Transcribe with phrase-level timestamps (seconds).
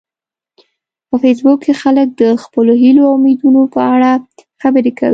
[1.07, 4.09] په فېسبوک کې خلک د خپلو هیلو او امیدونو په اړه
[4.61, 5.09] خبرې کوي